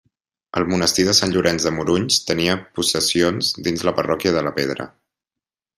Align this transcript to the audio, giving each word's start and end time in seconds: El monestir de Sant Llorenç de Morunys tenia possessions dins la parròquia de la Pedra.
El 0.61 0.63
monestir 0.69 1.03
de 1.09 1.13
Sant 1.17 1.33
Llorenç 1.35 1.67
de 1.67 1.73
Morunys 1.75 2.17
tenia 2.31 2.57
possessions 2.79 3.53
dins 3.69 3.87
la 3.91 3.95
parròquia 4.01 4.37
de 4.39 4.47
la 4.49 4.59
Pedra. 4.61 4.93